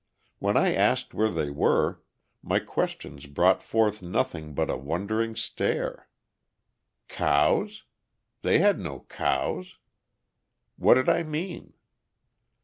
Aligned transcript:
When 0.39 0.57
I 0.57 0.73
asked 0.73 1.13
where 1.13 1.29
they 1.29 1.51
were, 1.51 2.01
my 2.41 2.57
questions 2.57 3.27
brought 3.27 3.61
forth 3.61 4.01
nothing 4.01 4.55
but 4.55 4.67
a 4.71 4.75
wondering 4.75 5.35
stare. 5.35 6.09
Cows? 7.07 7.83
They 8.41 8.57
had 8.57 8.79
no 8.79 9.01
cows. 9.09 9.77
What 10.77 10.95
did 10.95 11.07
I 11.07 11.21
mean? 11.21 11.73